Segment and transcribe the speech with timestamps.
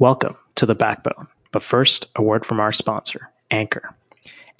[0.00, 1.26] Welcome to The Backbone.
[1.50, 3.96] But first, a word from our sponsor, Anchor.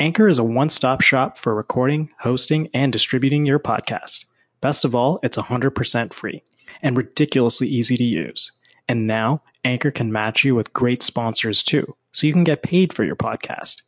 [0.01, 4.25] Anchor is a one stop shop for recording, hosting, and distributing your podcast.
[4.61, 6.43] Best of all, it's 100% free
[6.83, 8.51] and ridiculously easy to use.
[8.89, 12.93] And now, Anchor can match you with great sponsors too, so you can get paid
[12.93, 13.83] for your podcast.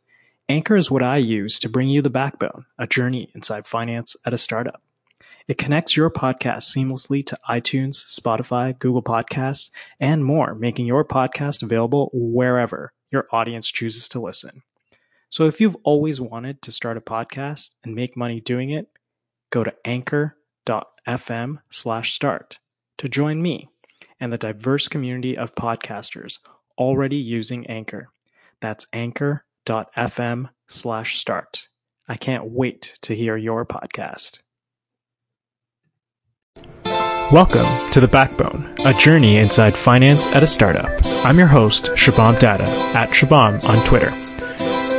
[0.47, 4.33] Anchor is what I use to bring you The Backbone, a journey inside finance at
[4.33, 4.81] a startup.
[5.47, 11.63] It connects your podcast seamlessly to iTunes, Spotify, Google Podcasts, and more, making your podcast
[11.63, 14.63] available wherever your audience chooses to listen.
[15.29, 18.87] So if you've always wanted to start a podcast and make money doing it,
[19.49, 22.59] go to anchor.fm slash start
[22.97, 23.69] to join me
[24.19, 26.39] and the diverse community of podcasters
[26.77, 28.09] already using Anchor.
[28.59, 31.67] That's anchor.fm slash start.
[32.07, 34.39] I can't wait to hear your podcast.
[37.31, 40.89] Welcome to The Backbone, a journey inside finance at a startup.
[41.23, 44.09] I'm your host, Shabam Data, at Shabam on Twitter.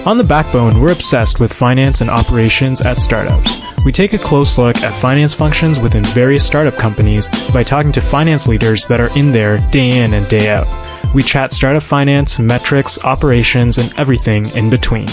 [0.08, 3.60] On The Backbone, we're obsessed with finance and operations at startups.
[3.84, 8.00] We take a close look at finance functions within various startup companies by talking to
[8.00, 10.66] finance leaders that are in there day in and day out.
[11.14, 15.08] We chat startup finance, metrics, operations, and everything in between.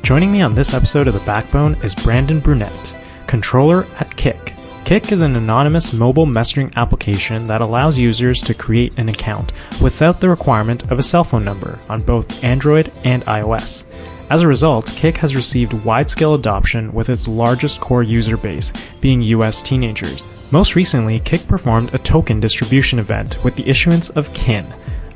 [0.00, 4.53] Joining me on this episode of The Backbone is Brandon Brunet, controller at Kik.
[4.84, 10.20] Kik is an anonymous mobile messaging application that allows users to create an account without
[10.20, 13.86] the requirement of a cell phone number on both Android and iOS.
[14.30, 19.22] As a result, Kik has received wide-scale adoption with its largest core user base being
[19.22, 20.22] US teenagers.
[20.50, 24.66] Most recently, Kik performed a token distribution event with the issuance of KIN,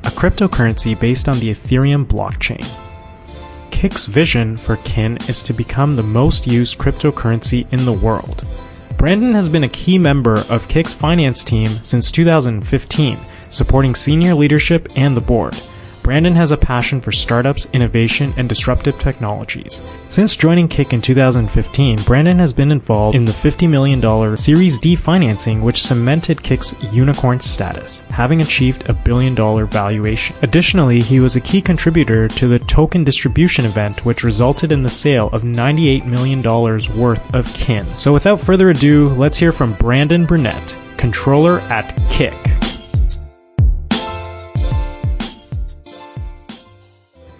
[0.05, 2.67] a cryptocurrency based on the Ethereum blockchain.
[3.71, 8.49] Kik's vision for KIN is to become the most used cryptocurrency in the world.
[8.99, 13.17] Brandon has been a key member of Kik's finance team since 2015,
[13.49, 15.57] supporting senior leadership and the board.
[16.09, 19.83] Brandon has a passion for startups, innovation, and disruptive technologies.
[20.09, 24.97] Since joining Kik in 2015, Brandon has been involved in the $50 million Series D
[24.97, 30.35] financing, which cemented Kik's unicorn status, having achieved a billion dollar valuation.
[30.41, 34.89] Additionally, he was a key contributor to the token distribution event, which resulted in the
[34.89, 37.85] sale of $98 million worth of KIN.
[37.85, 42.58] So without further ado, let's hear from Brandon Brunet, controller at Kik.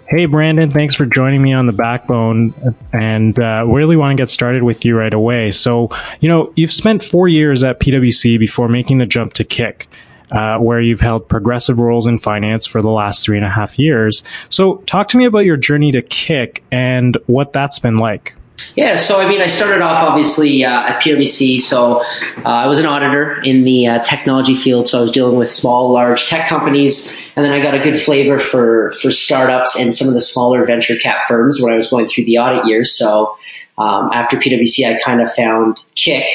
[0.09, 2.51] Hey, Brandon, thanks for joining me on the backbone.
[2.91, 5.51] And uh, really want to get started with you right away.
[5.51, 5.89] So,
[6.19, 9.87] you know, you've spent four years at PwC before making the jump to Kik.
[10.31, 13.79] Uh, where you've held progressive roles in finance for the last three and a half
[13.79, 14.21] years.
[14.49, 18.35] So, talk to me about your journey to Kik and what that's been like.
[18.75, 21.59] Yeah, so I mean, I started off obviously uh, at PwC.
[21.59, 24.87] So uh, I was an auditor in the uh, technology field.
[24.87, 27.99] So I was dealing with small, large tech companies, and then I got a good
[27.99, 31.89] flavor for for startups and some of the smaller venture cap firms when I was
[31.89, 32.97] going through the audit years.
[32.97, 33.35] So
[33.77, 36.27] um, after PwC, I kind of found Kik,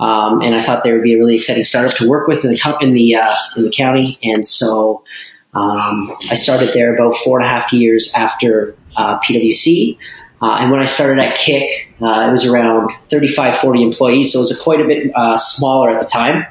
[0.00, 2.50] Um, and I thought there would be a really exciting startup to work with in
[2.50, 5.02] the in the uh, in the county, and so
[5.54, 9.98] um, I started there about four and a half years after uh, PwC.
[10.40, 14.38] Uh, and when I started at Kik, uh, it was around 35, 40 employees, so
[14.38, 16.46] it was quite a bit uh, smaller at the time.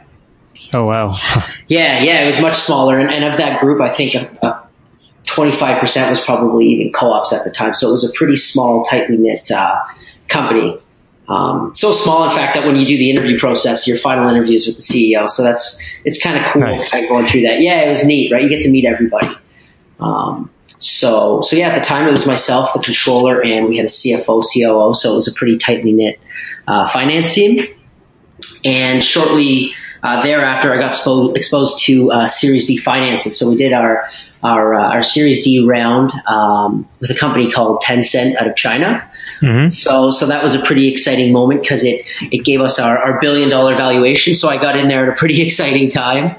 [0.73, 1.15] Oh, wow.
[1.67, 2.97] yeah, yeah, it was much smaller.
[2.99, 7.51] And, and of that group, I think 25% was probably even co ops at the
[7.51, 7.73] time.
[7.73, 9.81] So it was a pretty small, tightly knit uh,
[10.27, 10.77] company.
[11.29, 14.65] Um, so small, in fact, that when you do the interview process, your final interviews
[14.65, 15.29] with the CEO.
[15.29, 16.91] So that's it's kind of cool nice.
[16.91, 17.61] going through that.
[17.61, 18.41] Yeah, it was neat, right?
[18.41, 19.29] You get to meet everybody.
[19.99, 20.49] Um,
[20.79, 23.89] so, so yeah, at the time it was myself, the controller, and we had a
[23.89, 24.93] CFO, COO.
[24.93, 26.19] So it was a pretty tightly knit
[26.67, 27.65] uh, finance team.
[28.63, 29.73] And shortly
[30.03, 33.31] uh, thereafter, I got expo- exposed to uh, Series D financing.
[33.33, 34.05] So we did our
[34.43, 39.09] our, uh, our Series D round um, with a company called Tencent out of China.
[39.41, 39.67] Mm-hmm.
[39.69, 43.19] So, so that was a pretty exciting moment because it it gave us our, our
[43.19, 44.35] billion dollar valuation.
[44.35, 46.35] So I got in there at a pretty exciting time.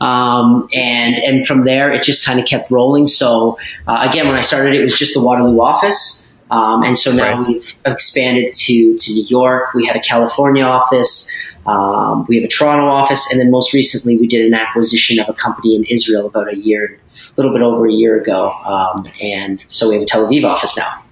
[0.00, 3.06] Um, and and from there, it just kind of kept rolling.
[3.06, 7.12] So uh, again, when I started, it was just the Waterloo office, um, and so
[7.12, 7.48] now right.
[7.48, 9.74] we've expanded to to New York.
[9.74, 11.30] We had a California office.
[11.66, 15.28] Um, we have a Toronto office, and then most recently, we did an acquisition of
[15.28, 19.06] a company in Israel about a year, a little bit over a year ago, um,
[19.20, 21.02] and so we have a Tel Aviv office now.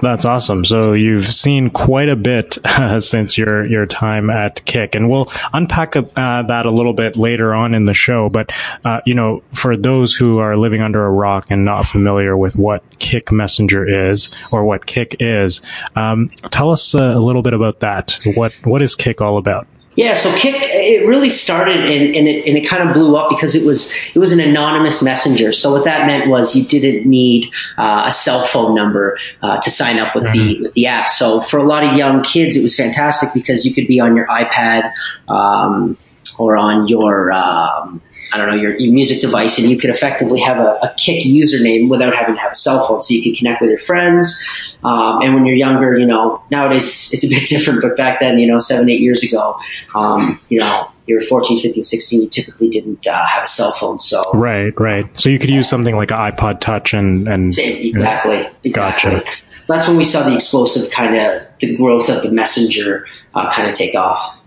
[0.00, 0.64] That's awesome.
[0.64, 5.30] So you've seen quite a bit uh, since your your time at Kik, and we'll
[5.52, 8.28] unpack uh, that a little bit later on in the show.
[8.28, 8.52] But
[8.84, 12.56] uh, you know, for those who are living under a rock and not familiar with
[12.56, 15.62] what Kik Messenger is or what Kik is,
[15.94, 18.18] um, tell us a little bit about that.
[18.34, 19.66] What what is Kik all about?
[19.94, 23.28] Yeah, so Kik it really started and, and, it, and it kind of blew up
[23.28, 25.52] because it was it was an anonymous messenger.
[25.52, 29.70] So what that meant was you didn't need uh, a cell phone number uh, to
[29.70, 30.38] sign up with mm-hmm.
[30.38, 31.10] the with the app.
[31.10, 34.16] So for a lot of young kids, it was fantastic because you could be on
[34.16, 34.92] your iPad
[35.28, 35.98] um,
[36.38, 38.00] or on your um,
[38.32, 41.24] I don't know, your, your music device, and you could effectively have a, a Kik
[41.24, 43.02] username without having to have a cell phone.
[43.02, 44.76] So you could connect with your friends.
[44.84, 48.20] Um, and when you're younger, you know, nowadays it's, it's, a bit different, but back
[48.20, 49.56] then, you know, seven, eight years ago,
[49.94, 53.72] um, you know, you were 14, 15, 16, you typically didn't uh, have a cell
[53.72, 53.98] phone.
[53.98, 55.06] So right, right.
[55.18, 58.70] So you could use something like an iPod Touch and and exactly, exactly.
[58.70, 59.24] Gotcha.
[59.68, 63.68] That's when we saw the explosive kind of the growth of the messenger uh, kind
[63.68, 64.41] of take off.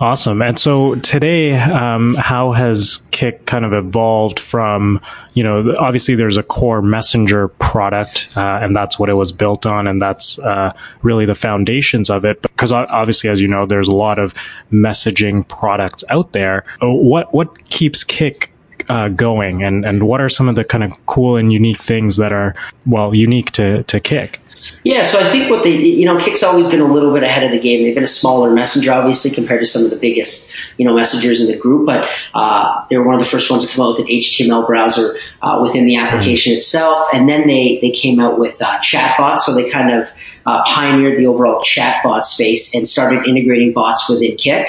[0.00, 0.42] Awesome.
[0.42, 5.00] And so today, um, how has Kik kind of evolved from,
[5.34, 9.64] you know, obviously there's a core messenger product, uh, and that's what it was built
[9.64, 10.72] on, and that's uh,
[11.02, 12.42] really the foundations of it.
[12.42, 14.34] Because obviously, as you know, there's a lot of
[14.72, 16.64] messaging products out there.
[16.80, 18.52] What what keeps Kik
[18.88, 22.16] uh, going, and and what are some of the kind of cool and unique things
[22.16, 22.54] that are
[22.86, 24.41] well unique to to Kik?
[24.84, 27.44] Yeah, so I think what they, you know, Kik's always been a little bit ahead
[27.44, 27.82] of the game.
[27.82, 31.40] They've been a smaller messenger, obviously, compared to some of the biggest, you know, messengers
[31.40, 31.86] in the group.
[31.86, 34.66] But uh, they were one of the first ones to come out with an HTML
[34.66, 39.40] browser uh, within the application itself, and then they they came out with uh, chatbots.
[39.40, 40.08] So they kind of
[40.46, 44.66] uh, pioneered the overall chatbot space and started integrating bots within Kik.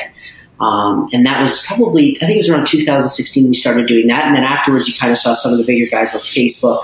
[0.59, 4.25] Um, and that was probably, I think it was around 2016 we started doing that.
[4.25, 6.83] And then afterwards, you kind of saw some of the bigger guys like Facebook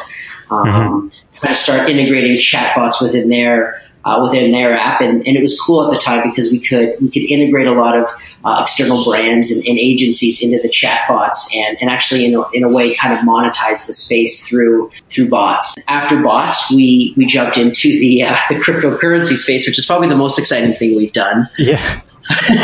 [0.51, 1.07] um, mm-hmm.
[1.39, 5.59] Kind of start integrating chatbots within their uh, within their app, and, and, it was
[5.59, 8.07] cool at the time because we could we could integrate a lot of
[8.45, 12.63] uh, external brands and, and, agencies into the chatbots, and, and actually in a, in
[12.63, 15.75] a way kind of monetize the space through through bots.
[15.88, 20.15] After bots, we we jumped into the uh, the cryptocurrency space, which is probably the
[20.15, 21.47] most exciting thing we've done.
[21.57, 22.01] Yeah.
[22.47, 22.57] and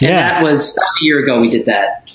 [0.00, 0.16] yeah.
[0.16, 2.09] that was that was a year ago we did that.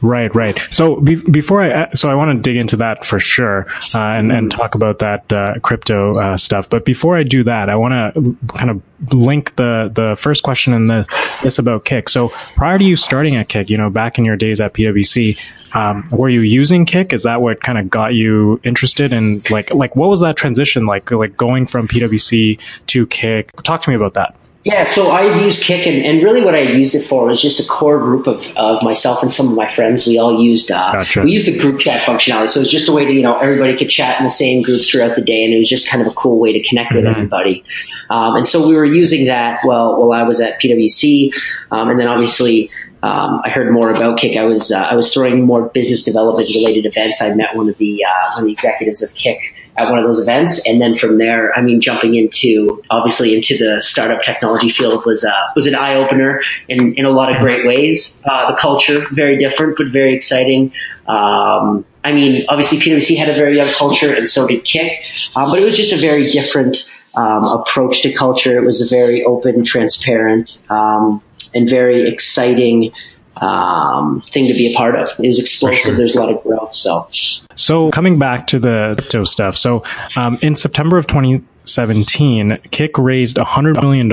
[0.00, 0.58] Right, right.
[0.70, 3.98] So be- before I, uh, so I want to dig into that for sure, uh,
[3.98, 6.70] and and talk about that uh, crypto uh, stuff.
[6.70, 8.80] But before I do that, I want to kind of
[9.12, 11.06] link the the first question and the
[11.42, 12.08] this about Kik.
[12.08, 15.36] So prior to you starting at Kik, you know, back in your days at PwC,
[15.74, 17.12] um, were you using Kik?
[17.12, 20.86] Is that what kind of got you interested in like like what was that transition
[20.86, 21.10] like?
[21.10, 23.50] Like going from PwC to Kik?
[23.62, 24.37] Talk to me about that.
[24.64, 27.60] Yeah, so I used Kik, and, and, really what I used it for was just
[27.60, 30.04] a core group of, of myself and some of my friends.
[30.04, 31.22] We all used uh, gotcha.
[31.22, 33.38] we used the group chat functionality, so it was just a way to you know
[33.38, 36.02] everybody could chat in the same group throughout the day, and it was just kind
[36.04, 37.14] of a cool way to connect with mm-hmm.
[37.14, 37.64] everybody.
[38.10, 41.32] Um, and so we were using that well while I was at PwC,
[41.70, 42.70] um, and then obviously.
[43.00, 44.36] Um, I heard more about Kik.
[44.36, 47.22] I was uh, I was throwing more business development related events.
[47.22, 50.04] I met one of the uh, one of the executives of Kik at one of
[50.04, 50.66] those events.
[50.68, 55.24] And then from there, I mean, jumping into obviously into the startup technology field was
[55.24, 58.22] uh, was an eye opener in, in a lot of great ways.
[58.26, 60.72] Uh, the culture very different, but very exciting.
[61.06, 65.00] Um, I mean, obviously PwC had a very young culture, and so did Kik,
[65.36, 66.76] uh, but it was just a very different
[67.14, 68.58] um, approach to culture.
[68.58, 71.22] It was a very open, transparent, um,
[71.54, 72.92] and very exciting
[73.40, 75.08] um, thing to be a part of.
[75.18, 75.82] It was explosive.
[75.82, 75.94] Sure.
[75.96, 76.70] There's a lot of growth.
[76.70, 77.08] So,
[77.54, 79.56] so coming back to the crypto stuff.
[79.56, 79.84] So,
[80.16, 84.10] um, in September of 2017, Kik raised $100 million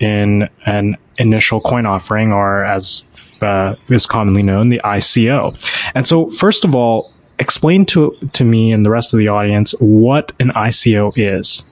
[0.00, 3.04] in an initial coin offering, or as
[3.42, 5.54] uh, is commonly known, the ICO.
[5.94, 9.72] And so, first of all, explain to to me and the rest of the audience
[9.80, 11.64] what an ICO is.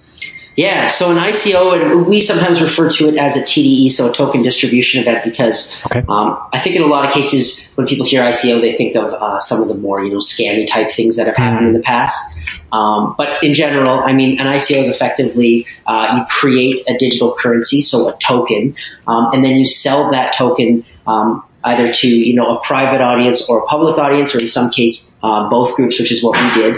[0.56, 4.42] Yeah, so an ICO, we sometimes refer to it as a TDE, so a token
[4.42, 6.04] distribution event, because okay.
[6.08, 9.14] um, I think in a lot of cases when people hear ICO, they think of
[9.14, 11.66] uh, some of the more you know scammy type things that have happened mm-hmm.
[11.68, 12.38] in the past.
[12.70, 17.34] Um, but in general, I mean, an ICO is effectively uh, you create a digital
[17.34, 22.34] currency, so a token, um, and then you sell that token um, either to you
[22.34, 25.98] know a private audience or a public audience, or in some case uh, both groups,
[25.98, 26.76] which is what we did.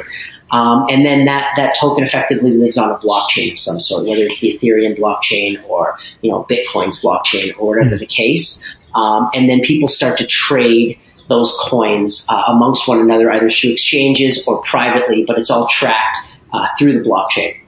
[0.50, 4.22] Um, and then that, that token effectively lives on a blockchain of some sort, whether
[4.22, 8.76] it's the Ethereum blockchain or, you know, Bitcoin's blockchain or whatever the case.
[8.94, 10.98] Um, and then people start to trade
[11.28, 16.18] those coins uh, amongst one another, either through exchanges or privately, but it's all tracked
[16.52, 17.58] uh, through the blockchain.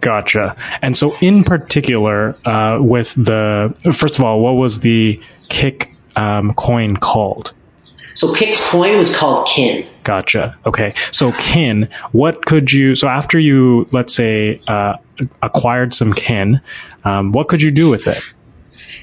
[0.00, 0.56] Gotcha.
[0.82, 6.54] And so, in particular, uh, with the first of all, what was the Kik um,
[6.54, 7.52] coin called?
[8.14, 9.86] So Kik's coin was called Kin.
[10.10, 10.56] Gotcha.
[10.66, 10.92] Okay.
[11.12, 14.96] So kin, what could you, so after you, let's say, uh,
[15.40, 16.60] acquired some kin,
[17.04, 18.20] um, what could you do with it?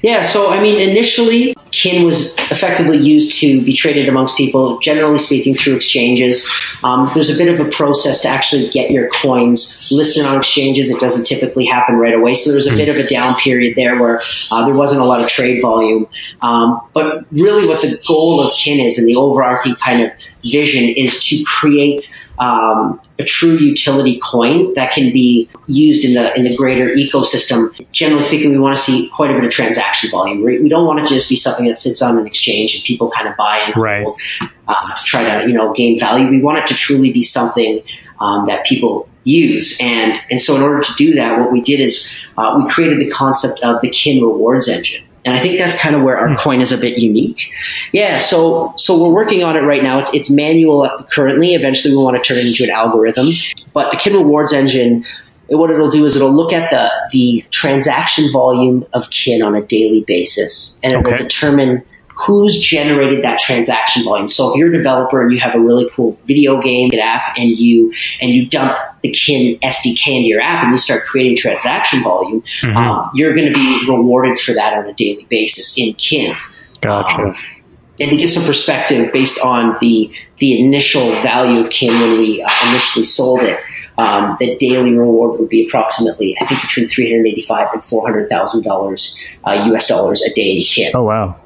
[0.02, 5.18] Yeah, so I mean, initially kin was effectively used to be traded amongst people, generally
[5.18, 6.48] speaking, through exchanges.
[6.82, 10.90] Um, there's a bit of a process to actually get your coins listed on exchanges.
[10.90, 12.34] It doesn't typically happen right away.
[12.34, 14.20] So there's a bit of a down period there where
[14.50, 16.06] uh, there wasn't a lot of trade volume.
[16.40, 20.88] Um, but really, what the goal of kin is and the overarching kind of vision
[20.88, 26.44] is to create um, a true utility coin that can be used in the in
[26.44, 27.74] the greater ecosystem.
[27.92, 30.42] Generally speaking, we want to see quite a bit of transaction volume.
[30.42, 33.28] We don't want to just be something that sits on an exchange and people kind
[33.28, 34.04] of buy and right.
[34.04, 34.20] hold
[34.68, 36.28] uh, to try to you know gain value.
[36.28, 37.82] We want it to truly be something
[38.20, 39.78] um, that people use.
[39.80, 42.98] And and so in order to do that, what we did is uh, we created
[42.98, 45.04] the concept of the Kin Rewards Engine.
[45.24, 46.36] And I think that's kind of where our hmm.
[46.36, 47.52] coin is a bit unique.
[47.92, 49.98] Yeah, so so we're working on it right now.
[49.98, 51.54] It's it's manual currently.
[51.54, 53.28] Eventually, we want to turn it into an algorithm.
[53.74, 55.04] But the Kin Rewards Engine,
[55.48, 59.62] what it'll do is it'll look at the the transaction volume of Kin on a
[59.62, 61.12] daily basis, and it okay.
[61.12, 61.82] will determine
[62.18, 64.28] who's generated that transaction volume.
[64.28, 67.50] So if you're a developer and you have a really cool video game app and
[67.50, 72.02] you and you dump the Kin SDK into your app and you start creating transaction
[72.02, 72.76] volume, mm-hmm.
[72.76, 76.36] um, you're going to be rewarded for that on a daily basis in Kin.
[76.80, 77.22] Gotcha.
[77.22, 77.36] Um,
[78.00, 82.42] and to get some perspective based on the the initial value of Kin when we
[82.42, 83.60] uh, initially sold it,
[83.98, 88.02] um, the daily reward would be approximately, I think, between three hundred eighty-five and four
[88.02, 89.86] hundred thousand uh, dollars U.S.
[89.88, 90.64] dollars a day.
[90.94, 91.36] Oh wow!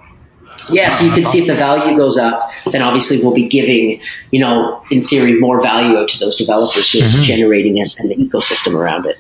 [0.71, 4.01] Yeah, so you can see if the value goes up, then obviously we'll be giving,
[4.31, 7.23] you know, in theory, more value out to those developers who are mm-hmm.
[7.23, 9.19] generating it and the ecosystem around it.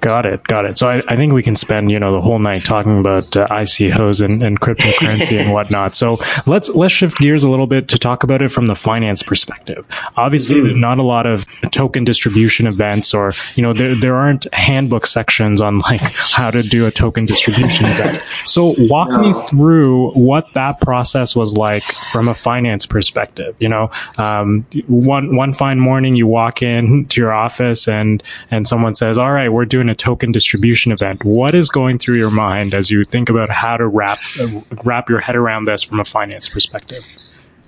[0.00, 0.76] Got it, got it.
[0.76, 3.46] So I, I think we can spend you know the whole night talking about uh,
[3.46, 5.94] ICOs and, and cryptocurrency and whatnot.
[5.96, 9.22] So let's let's shift gears a little bit to talk about it from the finance
[9.22, 9.86] perspective.
[10.16, 10.78] Obviously, mm-hmm.
[10.78, 15.60] not a lot of token distribution events, or you know there there aren't handbook sections
[15.60, 18.22] on like how to do a token distribution event.
[18.44, 19.18] So walk no.
[19.18, 23.56] me through what that process was like from a finance perspective.
[23.58, 28.68] You know, um, one one fine morning you walk in to your office and and
[28.68, 31.24] someone says, "All right." We're doing a token distribution event.
[31.24, 35.08] What is going through your mind as you think about how to wrap uh, wrap
[35.08, 37.06] your head around this from a finance perspective?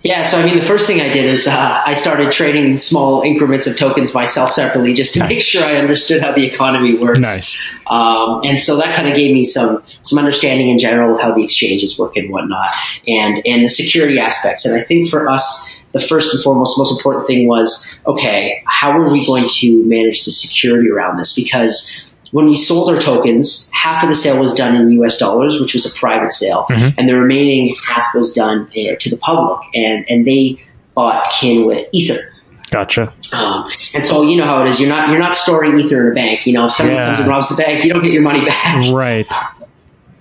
[0.02, 3.22] Yeah, so I mean, the first thing I did is uh, I started trading small
[3.22, 5.28] increments of tokens myself separately just to nice.
[5.30, 7.18] make sure I understood how the economy works.
[7.18, 7.74] Nice.
[7.88, 11.32] Um, and so that kind of gave me some some understanding in general of how
[11.32, 12.70] the exchanges work and whatnot,
[13.08, 14.64] and and the security aspects.
[14.64, 18.90] And I think for us, the first and foremost, most important thing was, okay, how
[18.90, 21.34] are we going to manage the security around this?
[21.34, 25.60] Because when we sold our tokens, half of the sale was done in US dollars,
[25.60, 26.98] which was a private sale, mm-hmm.
[26.98, 30.58] and the remaining half was done uh, to the public, and, and they
[30.94, 32.32] bought kin with Ether.
[32.70, 33.12] Gotcha.
[33.32, 34.80] Um, and so you know how it is.
[34.80, 36.46] You're not you're not storing ether in a bank.
[36.46, 37.06] You know, if someone yeah.
[37.06, 38.92] comes and robs the bank, you don't get your money back.
[38.92, 39.32] Right.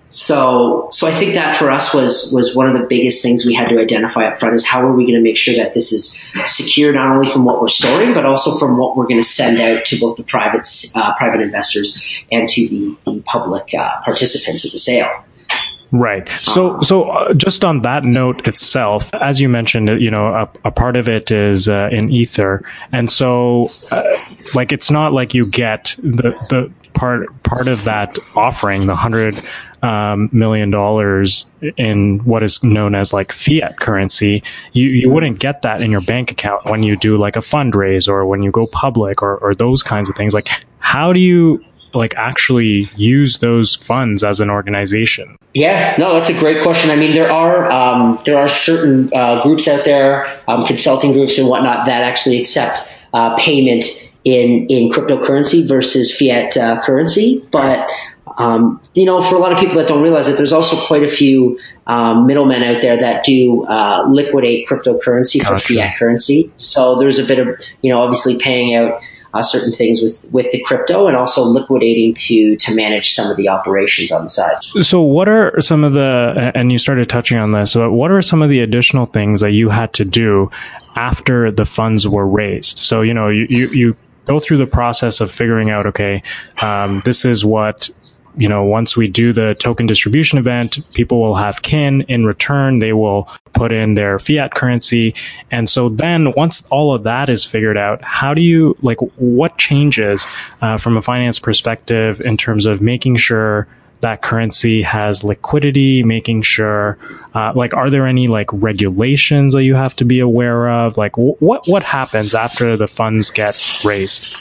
[0.09, 3.53] So, so I think that for us was was one of the biggest things we
[3.53, 5.91] had to identify up front is how are we going to make sure that this
[5.91, 9.27] is secure not only from what we're storing but also from what we're going to
[9.27, 13.99] send out to both the private uh, private investors and to the, the public uh,
[14.01, 15.25] participants of the sale.
[15.91, 16.27] Right.
[16.41, 20.71] So, so uh, just on that note itself, as you mentioned, you know, a, a
[20.71, 24.03] part of it is uh, in Ether, and so, uh,
[24.53, 29.41] like, it's not like you get the the part part of that offering, the hundred
[29.85, 31.45] um, million dollars
[31.77, 36.01] in what is known as like fiat currency, you, you wouldn't get that in your
[36.01, 39.53] bank account when you do like a fundraise or when you go public or, or
[39.53, 40.33] those kinds of things.
[40.33, 40.49] Like,
[40.79, 41.63] how do you
[41.93, 45.37] like actually use those funds as an organization?
[45.53, 46.89] Yeah, no, that's a great question.
[46.89, 51.37] I mean, there are um, there are certain uh, groups out there, um, consulting groups
[51.37, 53.85] and whatnot, that actually accept uh, payment
[54.25, 57.87] in in cryptocurrency versus fiat uh, currency, but
[58.37, 61.03] um, you know, for a lot of people that don't realize it, there's also quite
[61.03, 65.73] a few um, middlemen out there that do uh, liquidate cryptocurrency for gotcha.
[65.73, 66.51] fiat currency.
[66.57, 67.47] So there's a bit of,
[67.81, 69.01] you know, obviously paying out
[69.33, 73.35] uh, certain things with, with the crypto and also liquidating to to manage some of
[73.35, 74.63] the operations on the side.
[74.81, 78.21] So what are some of the and you started touching on this, but what are
[78.21, 80.49] some of the additional things that you had to do
[80.95, 82.77] after the funds were raised?
[82.77, 86.23] So, you know, you, you, you go through the process of figuring out, okay,
[86.61, 87.89] um, this is what
[88.37, 92.79] you know, once we do the token distribution event, people will have kin in return.
[92.79, 95.15] They will put in their fiat currency.
[95.51, 99.57] And so then once all of that is figured out, how do you, like, what
[99.57, 100.27] changes
[100.61, 103.67] uh, from a finance perspective in terms of making sure
[104.01, 106.97] that currency has liquidity, making sure,
[107.33, 110.97] uh, like, are there any like regulations that you have to be aware of?
[110.97, 114.35] Like, wh- what what happens after the funds get raised?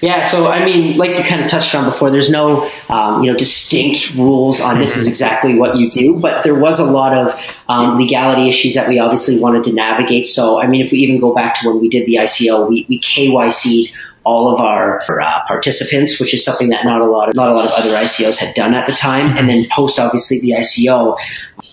[0.00, 3.30] Yeah, so I mean, like you kind of touched on before, there's no um, you
[3.30, 5.10] know distinct rules on this is mm-hmm.
[5.10, 7.34] exactly what you do, but there was a lot of
[7.68, 10.26] um, legality issues that we obviously wanted to navigate.
[10.26, 12.86] So I mean, if we even go back to when we did the ICO, we,
[12.88, 13.94] we KYC'd
[14.28, 17.54] all of our uh, participants, which is something that not a lot of not a
[17.54, 19.34] lot of other ICOs had done at the time.
[19.38, 21.16] And then post obviously the ICO,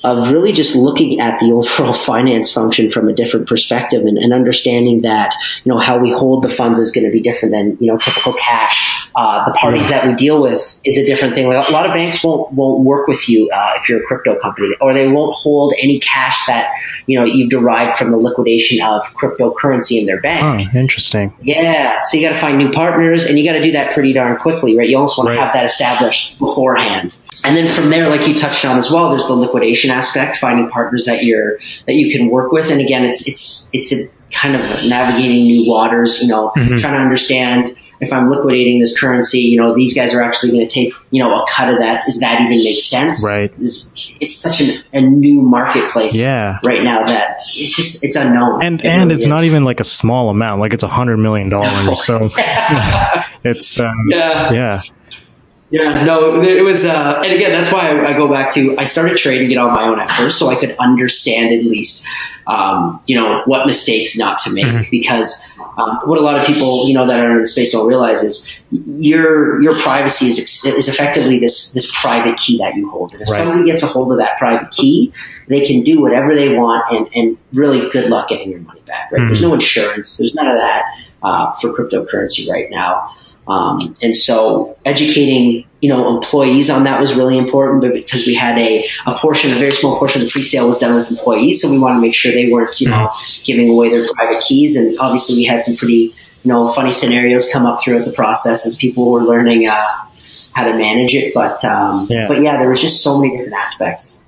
[0.05, 4.33] of really just looking at the overall finance function from a different perspective and, and
[4.33, 5.33] understanding that
[5.65, 7.97] you know how we hold the funds is going to be different than you know
[7.97, 9.04] typical cash.
[9.15, 11.47] Uh, the parties that we deal with is a different thing.
[11.47, 14.37] Like a lot of banks won't won't work with you uh, if you're a crypto
[14.39, 16.73] company, or they won't hold any cash that
[17.07, 20.69] you know you've derived from the liquidation of cryptocurrency in their bank.
[20.73, 21.33] Oh, interesting.
[21.41, 24.11] Yeah, so you got to find new partners, and you got to do that pretty
[24.11, 24.89] darn quickly, right?
[24.89, 25.35] You almost want right.
[25.35, 27.17] to have that established beforehand.
[27.45, 30.69] And then from there, like you touched on as well, there's the liquidation aspect, finding
[30.69, 32.69] partners that you're that you can work with.
[32.69, 36.21] And again, it's it's it's a kind of navigating new waters.
[36.21, 36.75] You know, mm-hmm.
[36.75, 40.67] trying to understand if I'm liquidating this currency, you know, these guys are actually going
[40.67, 42.03] to take you know a cut of that.
[42.05, 43.23] Does that even make sense?
[43.23, 43.51] Right.
[43.59, 46.15] It's, it's such an, a new marketplace.
[46.15, 46.59] Yeah.
[46.63, 48.63] Right now that it's just it's unknown.
[48.63, 49.29] And it and really it's is.
[49.29, 50.59] not even like a small amount.
[50.59, 51.85] Like it's a hundred million dollars.
[51.85, 51.95] No.
[52.05, 52.29] So
[53.43, 54.51] it's um, yeah.
[54.51, 54.81] yeah.
[55.75, 58.85] Yeah, no, it was, uh, and again, that's why I, I, go back to I
[58.85, 62.07] started trading it on my own at first, so I could understand at least,
[62.47, 64.63] um, you know, what mistakes not to make.
[64.63, 64.89] Mm-hmm.
[64.89, 67.89] Because um, what a lot of people, you know, that are in the space don't
[67.89, 73.11] realize is your your privacy is is effectively this this private key that you hold.
[73.11, 73.43] And if right.
[73.43, 75.11] somebody gets a hold of that private key,
[75.49, 79.11] they can do whatever they want, and and really good luck getting your money back.
[79.11, 79.19] Right?
[79.19, 79.25] Mm-hmm.
[79.25, 80.15] There's no insurance.
[80.15, 80.85] There's none of that
[81.21, 83.13] uh, for cryptocurrency right now.
[83.47, 88.33] Um, and so educating, you know, employees on that was really important but because we
[88.33, 91.61] had a, a portion, a very small portion of the pre-sale was done with employees.
[91.61, 93.11] So we wanted to make sure they weren't, you know,
[93.43, 94.75] giving away their private keys.
[94.75, 98.65] And obviously we had some pretty, you know, funny scenarios come up throughout the process
[98.65, 99.87] as people were learning, uh,
[100.53, 101.33] how to manage it.
[101.33, 102.27] But, um, yeah.
[102.27, 104.21] but yeah, there was just so many different aspects.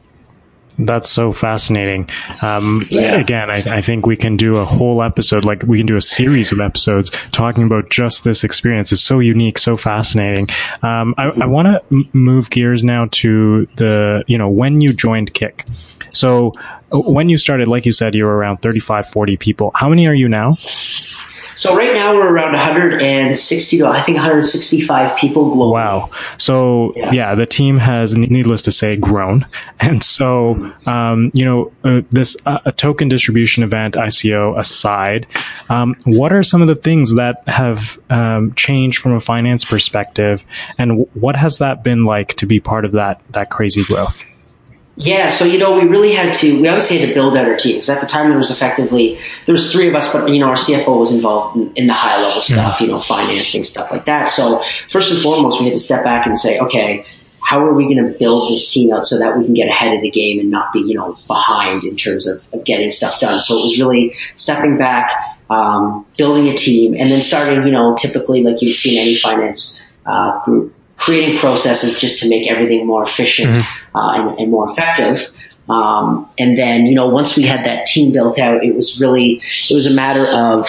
[0.79, 2.09] That's so fascinating.
[2.43, 3.15] Um, yeah.
[3.15, 6.01] Again, I, I, think we can do a whole episode, like we can do a
[6.01, 8.91] series of episodes talking about just this experience.
[8.91, 10.49] It's so unique, so fascinating.
[10.83, 14.93] Um, I, I want to m- move gears now to the, you know, when you
[14.93, 15.65] joined Kik.
[16.11, 16.53] So
[16.93, 19.71] uh, when you started, like you said, you were around 35, 40 people.
[19.73, 20.57] How many are you now?
[21.57, 25.73] So right now we're around 160 to I think 165 people globally.
[25.73, 26.11] Wow.
[26.37, 29.45] So yeah, yeah the team has, needless to say, grown.
[29.79, 35.27] And so, um, you know, uh, this uh, a token distribution event ICO aside,
[35.69, 40.45] um, what are some of the things that have um, changed from a finance perspective,
[40.77, 44.25] and what has that been like to be part of that that crazy growth?
[44.99, 46.59] Yeah, so you know, we really had to.
[46.59, 47.87] We obviously had to build out our teams.
[47.87, 50.55] At the time, there was effectively there was three of us, but you know, our
[50.55, 54.27] CFO was involved in, in the high level stuff, you know, financing stuff like that.
[54.27, 57.05] So first and foremost, we had to step back and say, okay,
[57.43, 59.93] how are we going to build this team out so that we can get ahead
[59.93, 63.19] of the game and not be, you know, behind in terms of, of getting stuff
[63.19, 63.39] done?
[63.39, 65.11] So it was really stepping back,
[65.51, 69.15] um, building a team, and then starting, you know, typically like you'd see in any
[69.15, 73.97] finance uh, group creating processes just to make everything more efficient mm-hmm.
[73.97, 75.29] uh, and, and, more effective.
[75.69, 79.41] Um, and then, you know, once we had that team built out, it was really,
[79.69, 80.65] it was a matter of,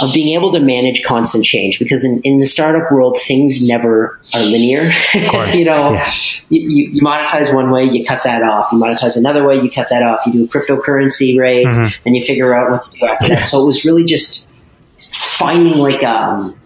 [0.00, 4.18] of being able to manage constant change because in, in the startup world, things never
[4.34, 4.90] are linear.
[5.52, 6.10] you know, yeah.
[6.48, 8.68] you, you, monetize one way, you cut that off.
[8.72, 10.24] You monetize another way, you cut that off.
[10.26, 12.02] You do a cryptocurrency raise mm-hmm.
[12.06, 13.46] and you figure out what to do after that.
[13.46, 14.48] So it was really just
[14.96, 16.58] finding like, um,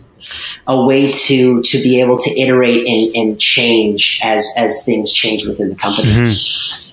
[0.67, 5.45] a way to to be able to iterate and, and change as as things change
[5.45, 6.09] within the company.
[6.09, 6.92] Mm-hmm.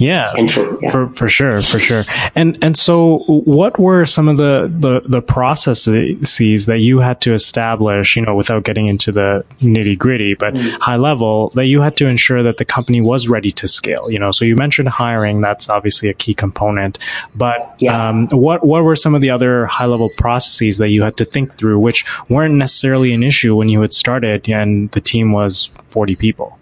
[0.00, 2.04] Yeah, for, yeah, for, for sure, for sure.
[2.34, 7.34] And and so, what were some of the, the the processes that you had to
[7.34, 8.16] establish?
[8.16, 10.72] You know, without getting into the nitty gritty, but mm.
[10.78, 14.10] high level, that you had to ensure that the company was ready to scale.
[14.10, 16.98] You know, so you mentioned hiring; that's obviously a key component.
[17.34, 18.08] But yeah.
[18.08, 21.26] um, what what were some of the other high level processes that you had to
[21.26, 25.66] think through, which weren't necessarily an issue when you had started and the team was
[25.88, 26.58] forty people?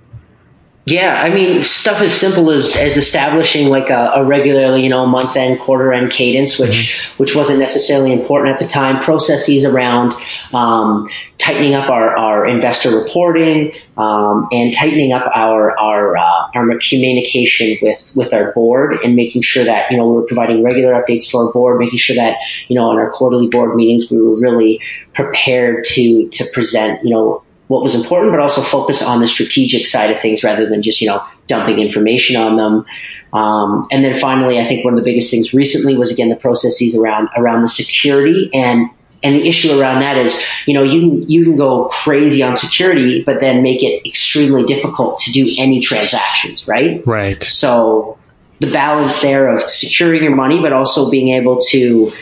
[0.88, 5.04] Yeah, I mean, stuff as simple as, as establishing like a, a regularly, you know,
[5.04, 7.22] month end, quarter end cadence, which mm-hmm.
[7.22, 9.02] which wasn't necessarily important at the time.
[9.02, 10.14] Processes around
[10.54, 16.78] um, tightening up our, our investor reporting um, and tightening up our our uh, our
[16.88, 20.94] communication with with our board and making sure that you know we were providing regular
[20.94, 24.16] updates to our board, making sure that you know on our quarterly board meetings we
[24.16, 24.80] were really
[25.12, 29.86] prepared to to present you know what was important, but also focus on the strategic
[29.86, 32.84] side of things rather than just you know dumping information on them.
[33.32, 36.36] Um, and then finally, I think one of the biggest things recently was again the
[36.36, 38.90] processes around around the security and
[39.22, 42.56] and the issue around that is, you know, you can, you can go crazy on
[42.56, 47.04] security, but then make it extremely difficult to do any transactions, right?
[47.04, 47.42] Right.
[47.42, 48.16] So
[48.60, 52.12] the balance there of securing your money, but also being able to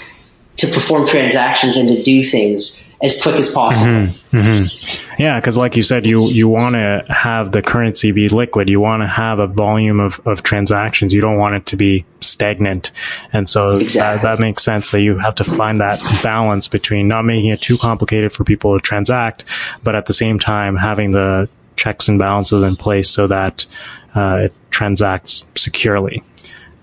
[0.57, 3.87] to perform transactions and to do things as quick as possible.
[3.87, 5.23] Mm-hmm, mm-hmm.
[5.23, 8.69] Yeah, because like you said, you you want to have the currency be liquid.
[8.69, 11.13] You want to have a volume of, of transactions.
[11.13, 12.93] You don't want it to be stagnant.
[13.33, 14.23] And so exactly.
[14.23, 17.61] that, that makes sense that you have to find that balance between not making it
[17.61, 19.45] too complicated for people to transact,
[19.83, 23.67] but at the same time having the checks and balances in place so that
[24.15, 26.23] uh, it transacts securely.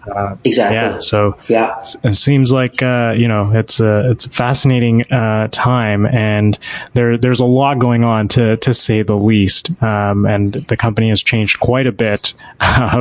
[0.09, 0.75] Uh, exactly.
[0.75, 0.99] Yeah.
[0.99, 6.05] So yeah, it seems like uh, you know it's a it's a fascinating uh, time,
[6.05, 6.57] and
[6.93, 9.81] there there's a lot going on to to say the least.
[9.81, 12.33] Um, and the company has changed quite a bit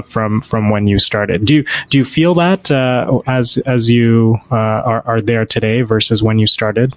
[0.04, 1.44] from from when you started.
[1.44, 5.82] Do you do you feel that uh, as as you uh, are are there today
[5.82, 6.94] versus when you started?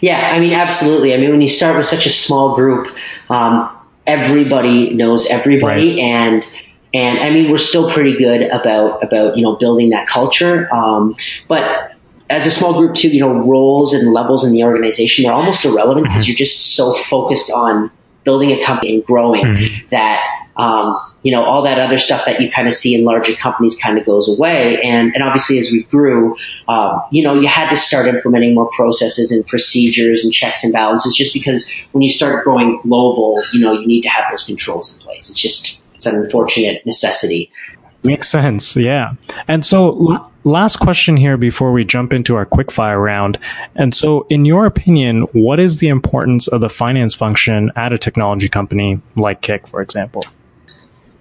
[0.00, 1.14] Yeah, I mean, absolutely.
[1.14, 2.94] I mean, when you start with such a small group,
[3.28, 3.70] um,
[4.06, 5.98] everybody knows everybody, right.
[5.98, 6.54] and
[6.92, 10.72] and I mean, we're still pretty good about about you know building that culture.
[10.74, 11.16] Um,
[11.48, 11.92] but
[12.30, 15.64] as a small group too, you know, roles and levels in the organization are almost
[15.64, 16.30] irrelevant because mm-hmm.
[16.30, 17.90] you're just so focused on
[18.24, 19.88] building a company and growing mm-hmm.
[19.88, 20.20] that
[20.56, 23.78] um, you know all that other stuff that you kind of see in larger companies
[23.80, 24.80] kind of goes away.
[24.82, 28.68] And and obviously as we grew, um, you know, you had to start implementing more
[28.70, 33.60] processes and procedures and checks and balances just because when you start growing global, you
[33.60, 35.30] know, you need to have those controls in place.
[35.30, 37.52] It's just it's an unfortunate necessity.
[38.02, 38.74] Makes sense.
[38.74, 39.12] Yeah.
[39.46, 43.38] And so last question here before we jump into our quickfire round.
[43.74, 47.98] And so in your opinion, what is the importance of the finance function at a
[47.98, 50.22] technology company like Kik, for example?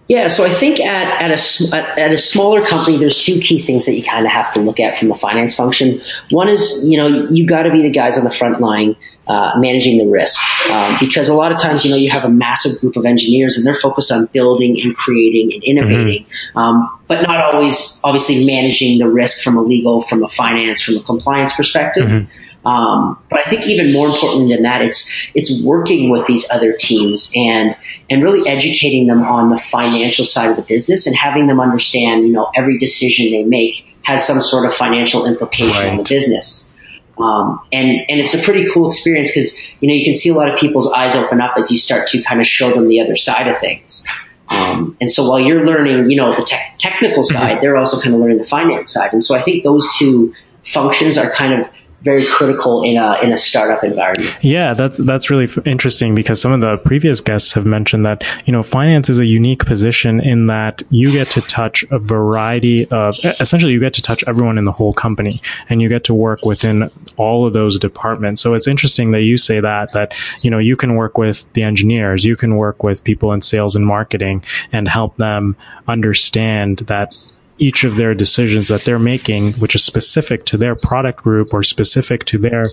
[0.08, 3.86] Yeah, so I think at, at a at a smaller company, there's two key things
[3.86, 6.02] that you kind of have to look at from a finance function.
[6.32, 8.96] One is, you know, you got to be the guys on the front line
[9.30, 12.30] uh, managing the risk, um, because a lot of times, you know, you have a
[12.30, 16.58] massive group of engineers and they're focused on building and creating and innovating, mm-hmm.
[16.58, 20.96] um, but not always, obviously, managing the risk from a legal, from a finance, from
[20.96, 22.08] a compliance perspective.
[22.10, 22.68] Mm-hmm.
[22.68, 26.74] Um, but I think even more important than that, it's it's working with these other
[26.74, 27.78] teams and
[28.10, 32.28] and really educating them on the financial side of the business and having them understand,
[32.28, 35.92] you know, every decision they make has some sort of financial implication right.
[35.92, 36.76] on the business.
[37.20, 40.34] Um, and and it's a pretty cool experience because you know you can see a
[40.34, 43.02] lot of people's eyes open up as you start to kind of show them the
[43.02, 44.08] other side of things.
[44.48, 47.62] Um, and so while you're learning, you know, the te- technical side, mm-hmm.
[47.62, 49.14] they're also kind of learning the finance side.
[49.14, 51.70] And so I think those two functions are kind of
[52.02, 54.36] very critical in a in a startup environment.
[54.42, 58.54] Yeah, that's that's really interesting because some of the previous guests have mentioned that you
[58.54, 63.16] know finance is a unique position in that you get to touch a variety of
[63.40, 66.46] essentially you get to touch everyone in the whole company and you get to work
[66.46, 68.42] within all of those departments.
[68.42, 71.64] So it's interesting that you say that that you know you can work with the
[71.64, 75.56] engineers, you can work with people in sales and marketing and help them
[75.88, 77.14] understand that
[77.60, 81.64] each of their decisions that they're making, which is specific to their product group or
[81.64, 82.72] specific to their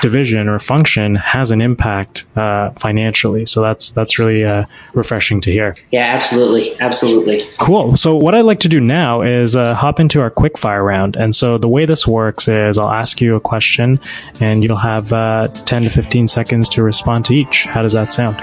[0.00, 3.46] division or function, has an impact uh, financially.
[3.46, 5.76] So that's that's really uh, refreshing to hear.
[5.90, 7.48] Yeah, absolutely, absolutely.
[7.58, 7.96] Cool.
[7.96, 11.16] So what I'd like to do now is uh, hop into our quick fire round.
[11.16, 14.00] And so the way this works is I'll ask you a question,
[14.40, 17.64] and you'll have uh, ten to fifteen seconds to respond to each.
[17.64, 18.36] How does that sound?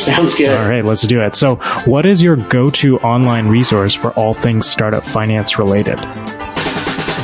[0.00, 0.50] Sounds good.
[0.50, 1.36] All right, let's do it.
[1.36, 5.98] So, what is your go to online resource for all things startup finance related?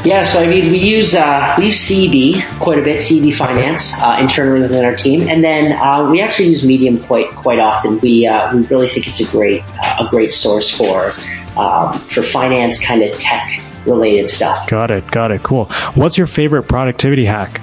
[0.07, 4.01] Yeah, so I mean, we use uh, we use CEB quite a bit, CB Finance
[4.01, 7.99] uh, internally within our team, and then uh, we actually use Medium quite quite often.
[7.99, 11.13] We uh, we really think it's a great uh, a great source for
[11.57, 14.69] um, for finance kind of tech related stuff.
[14.69, 15.43] Got it, got it.
[15.43, 15.65] Cool.
[15.95, 17.61] What's your favorite productivity hack?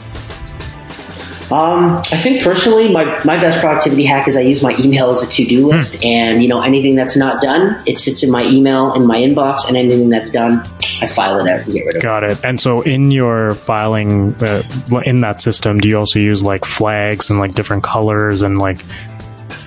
[1.54, 5.22] Um, I think personally, my, my best productivity hack is I use my email as
[5.22, 5.70] a to do hmm.
[5.70, 9.18] list, and you know anything that's not done, it sits in my email in my
[9.18, 10.68] inbox, and anything that's done,
[11.00, 11.96] I file it out and get rid of.
[11.98, 12.02] It.
[12.02, 12.44] Got it.
[12.44, 14.64] And so, in your filing uh,
[15.06, 18.84] in that system, do you also use like flags and like different colors and like?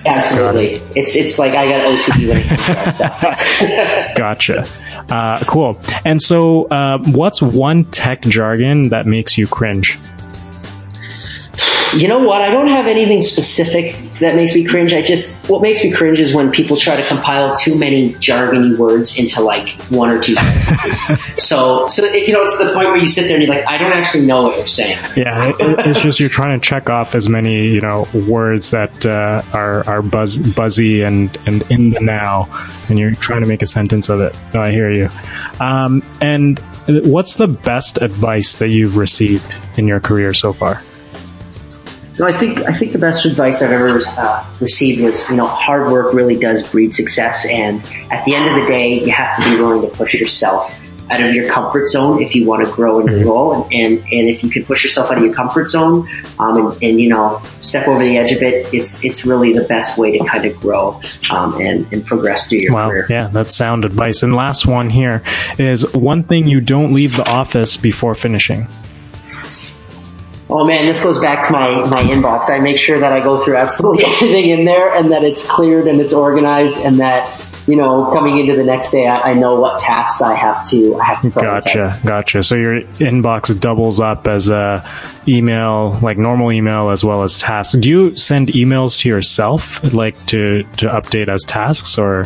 [0.05, 0.97] Absolutely, it.
[0.97, 4.17] it's it's like I got OCD when it comes to that stuff.
[4.17, 4.67] gotcha.
[5.09, 5.79] Uh, cool.
[6.03, 9.97] And so, uh, what's one tech jargon that makes you cringe?
[11.95, 12.41] You know what?
[12.41, 14.93] I don't have anything specific that makes me cringe.
[14.93, 18.77] I just what makes me cringe is when people try to compile too many jargony
[18.77, 21.37] words into like one or two sentences.
[21.37, 23.67] so, so if, you know, it's the point where you sit there and you're like,
[23.67, 24.97] I don't actually know what you're saying.
[25.15, 29.05] Yeah, it, it's just you're trying to check off as many you know words that
[29.05, 32.47] uh, are are buzz, buzzy and and in the now,
[32.89, 34.35] and you're trying to make a sentence of it.
[34.53, 35.09] No, I hear you.
[35.59, 40.83] Um, and what's the best advice that you've received in your career so far?
[42.19, 45.45] No, I think I think the best advice I've ever uh, received was you know
[45.45, 49.37] hard work really does breed success, and at the end of the day, you have
[49.37, 50.73] to be willing to push yourself
[51.09, 53.99] out of your comfort zone if you want to grow in your role, and, and,
[53.99, 56.07] and if you can push yourself out of your comfort zone
[56.39, 59.63] um, and, and you know step over the edge of it, it's it's really the
[59.65, 60.99] best way to kind of grow
[61.29, 63.05] um, and and progress through your well, career.
[63.09, 64.23] Yeah, that's sound advice.
[64.23, 65.21] And last one here
[65.57, 68.67] is one thing you don't leave the office before finishing.
[70.49, 72.49] Oh man, this goes back to my, my inbox.
[72.49, 75.87] I make sure that I go through absolutely everything in there and that it's cleared
[75.87, 79.59] and it's organized and that, you know, coming into the next day, I, I know
[79.59, 81.99] what tasks I have to, I have to Gotcha.
[82.05, 82.43] Gotcha.
[82.43, 84.89] So your inbox doubles up as a
[85.27, 87.77] email, like normal email as well as tasks.
[87.77, 92.25] Do you send emails to yourself, like to, to update as tasks or?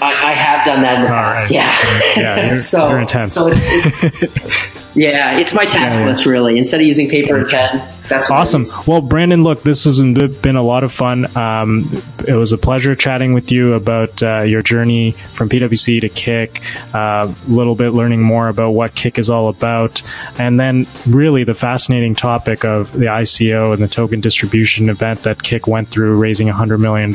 [0.00, 1.50] I, I have done that in the past.
[1.50, 1.54] Right.
[1.54, 2.20] Yeah.
[2.20, 2.46] Yeah.
[2.46, 3.34] You're, so, you're intense.
[3.34, 6.06] So it's, it's Yeah, it's my task yeah, yeah.
[6.06, 6.58] list really.
[6.58, 8.64] Instead of using paper and pen, that's awesome.
[8.86, 11.36] Well, Brandon, look, this has been a lot of fun.
[11.36, 11.90] Um,
[12.26, 16.62] it was a pleasure chatting with you about uh, your journey from PwC to Kik,
[16.94, 20.02] a uh, little bit learning more about what Kik is all about,
[20.38, 25.42] and then really the fascinating topic of the ICO and the token distribution event that
[25.42, 27.12] Kik went through, raising $100 million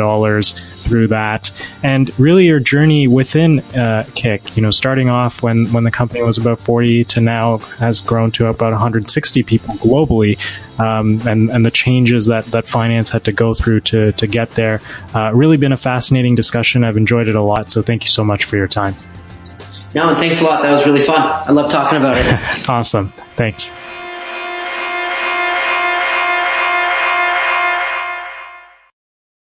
[0.80, 1.52] through that,
[1.82, 6.22] and really your journey within uh, Kik, you know, starting off when, when the company
[6.22, 10.38] was about 40 to now has grown to about 160 people globally
[10.84, 14.50] um, and and the changes that that finance had to go through to to get
[14.52, 14.82] there.
[15.16, 16.84] Uh, really been a fascinating discussion.
[16.84, 17.72] I've enjoyed it a lot.
[17.72, 18.96] So thank you so much for your time.
[19.96, 20.62] No, and thanks a lot.
[20.64, 21.22] That was really fun.
[21.22, 22.70] I love talking about it.
[22.70, 23.14] awesome.
[23.38, 23.72] Thanks.